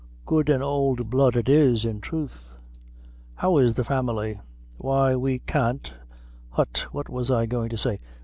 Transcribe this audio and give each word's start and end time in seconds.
good 0.25 0.49
an' 0.49 0.63
ould 0.63 1.11
blood 1.11 1.35
it 1.37 1.47
is, 1.47 1.85
in 1.85 2.01
troth; 2.01 2.55
how 3.35 3.59
is 3.59 3.75
the 3.75 3.83
family?" 3.83 4.39
"Why 4.79 5.15
we 5.15 5.37
can't 5.37 5.93
hut, 6.49 6.87
what 6.91 7.07
was 7.07 7.29
I 7.29 7.45
goin' 7.45 7.69
to 7.69 7.77
say?" 7.77 7.99